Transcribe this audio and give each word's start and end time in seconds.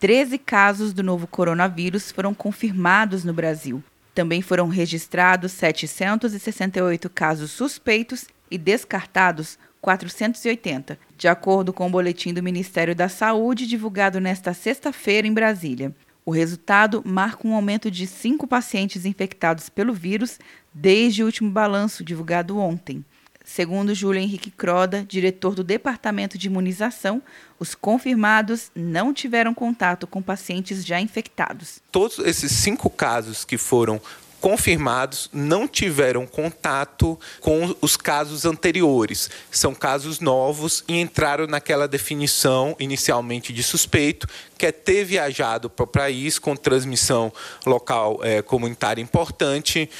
13 0.00 0.38
casos 0.38 0.94
do 0.94 1.02
novo 1.02 1.26
coronavírus 1.26 2.10
foram 2.10 2.32
confirmados 2.32 3.22
no 3.22 3.34
Brasil. 3.34 3.84
Também 4.14 4.40
foram 4.40 4.66
registrados 4.66 5.52
768 5.52 7.10
casos 7.10 7.50
suspeitos 7.50 8.24
e 8.50 8.56
descartados 8.56 9.58
480, 9.82 10.98
de 11.18 11.28
acordo 11.28 11.70
com 11.70 11.86
o 11.86 11.90
boletim 11.90 12.32
do 12.32 12.42
Ministério 12.42 12.94
da 12.94 13.10
Saúde 13.10 13.66
divulgado 13.66 14.18
nesta 14.22 14.54
sexta-feira 14.54 15.28
em 15.28 15.34
Brasília. 15.34 15.94
O 16.24 16.30
resultado 16.30 17.02
marca 17.04 17.46
um 17.46 17.54
aumento 17.54 17.90
de 17.90 18.06
cinco 18.06 18.46
pacientes 18.46 19.04
infectados 19.04 19.68
pelo 19.68 19.92
vírus 19.92 20.38
desde 20.72 21.22
o 21.22 21.26
último 21.26 21.50
balanço 21.50 22.02
divulgado 22.02 22.56
ontem. 22.56 23.04
Segundo 23.52 23.92
Júlio 23.96 24.20
Henrique 24.20 24.48
Croda, 24.48 25.04
diretor 25.08 25.56
do 25.56 25.64
Departamento 25.64 26.38
de 26.38 26.46
Imunização, 26.46 27.20
os 27.58 27.74
confirmados 27.74 28.70
não 28.76 29.12
tiveram 29.12 29.52
contato 29.52 30.06
com 30.06 30.22
pacientes 30.22 30.86
já 30.86 31.00
infectados. 31.00 31.80
Todos 31.90 32.20
esses 32.20 32.52
cinco 32.52 32.88
casos 32.88 33.44
que 33.44 33.58
foram 33.58 34.00
confirmados 34.40 35.28
não 35.32 35.66
tiveram 35.66 36.28
contato 36.28 37.18
com 37.40 37.74
os 37.80 37.96
casos 37.96 38.44
anteriores. 38.44 39.28
São 39.50 39.74
casos 39.74 40.20
novos 40.20 40.84
e 40.86 41.00
entraram 41.00 41.48
naquela 41.48 41.88
definição 41.88 42.76
inicialmente 42.78 43.52
de 43.52 43.64
suspeito, 43.64 44.28
que 44.56 44.64
é 44.64 44.70
ter 44.70 45.04
viajado 45.04 45.68
para 45.68 45.82
o 45.84 45.88
país 45.88 46.38
com 46.38 46.54
transmissão 46.54 47.32
local 47.66 48.20
é, 48.22 48.42
comunitária 48.42 49.02
importante 49.02 49.90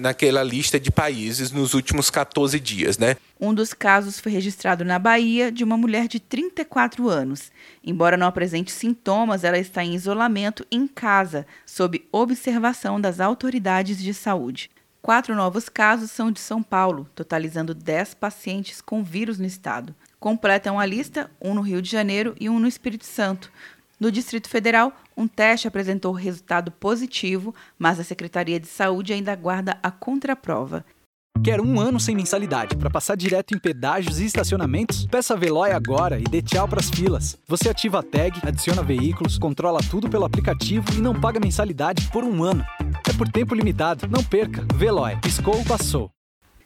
naquela 0.00 0.42
lista 0.42 0.78
de 0.78 0.90
países 0.90 1.50
nos 1.50 1.74
últimos 1.74 2.10
14 2.10 2.58
dias, 2.58 2.98
né? 2.98 3.16
Um 3.40 3.54
dos 3.54 3.72
casos 3.72 4.20
foi 4.20 4.32
registrado 4.32 4.84
na 4.84 4.98
Bahia 4.98 5.50
de 5.50 5.64
uma 5.64 5.76
mulher 5.76 6.06
de 6.06 6.20
34 6.20 7.08
anos. 7.08 7.50
Embora 7.82 8.16
não 8.16 8.26
apresente 8.26 8.70
sintomas, 8.70 9.44
ela 9.44 9.58
está 9.58 9.82
em 9.82 9.94
isolamento 9.94 10.66
em 10.70 10.86
casa, 10.86 11.46
sob 11.64 12.06
observação 12.12 13.00
das 13.00 13.20
autoridades 13.20 13.98
de 13.98 14.12
saúde. 14.12 14.70
Quatro 15.02 15.34
novos 15.34 15.68
casos 15.70 16.10
são 16.10 16.30
de 16.30 16.40
São 16.40 16.62
Paulo, 16.62 17.08
totalizando 17.14 17.74
10 17.74 18.14
pacientes 18.14 18.82
com 18.82 19.02
vírus 19.02 19.38
no 19.38 19.46
estado. 19.46 19.94
Completam 20.18 20.78
a 20.78 20.84
lista 20.84 21.30
um 21.40 21.54
no 21.54 21.62
Rio 21.62 21.80
de 21.80 21.90
Janeiro 21.90 22.34
e 22.38 22.50
um 22.50 22.58
no 22.58 22.68
Espírito 22.68 23.06
Santo. 23.06 23.50
No 24.00 24.10
Distrito 24.10 24.48
Federal, 24.48 24.96
um 25.14 25.28
teste 25.28 25.68
apresentou 25.68 26.12
resultado 26.12 26.70
positivo, 26.70 27.54
mas 27.78 28.00
a 28.00 28.04
Secretaria 28.04 28.58
de 28.58 28.66
Saúde 28.66 29.12
ainda 29.12 29.30
aguarda 29.30 29.78
a 29.82 29.90
contraprova. 29.90 30.86
Quer 31.44 31.60
um 31.60 31.78
ano 31.78 32.00
sem 32.00 32.16
mensalidade 32.16 32.76
para 32.76 32.88
passar 32.88 33.14
direto 33.14 33.54
em 33.54 33.58
pedágios 33.58 34.18
e 34.18 34.24
estacionamentos? 34.24 35.06
Peça 35.06 35.34
a 35.34 35.36
Veloy 35.36 35.70
agora 35.70 36.18
e 36.18 36.24
dê 36.24 36.40
tchau 36.40 36.66
para 36.66 36.80
as 36.80 36.88
filas. 36.88 37.36
Você 37.46 37.68
ativa 37.68 38.00
a 38.00 38.02
tag, 38.02 38.40
adiciona 38.42 38.82
veículos, 38.82 39.38
controla 39.38 39.80
tudo 39.90 40.08
pelo 40.08 40.24
aplicativo 40.24 40.86
e 40.94 41.00
não 41.00 41.18
paga 41.18 41.38
mensalidade 41.38 42.08
por 42.10 42.24
um 42.24 42.42
ano. 42.42 42.64
É 43.08 43.12
por 43.12 43.28
tempo 43.28 43.54
limitado. 43.54 44.08
Não 44.08 44.24
perca. 44.24 44.66
Veloy. 44.74 45.16
Piscou, 45.20 45.62
passou. 45.64 46.10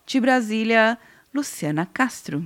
De 0.07 0.21
Brasília, 0.21 0.99
Luciana 1.33 1.85
Castro. 1.87 2.45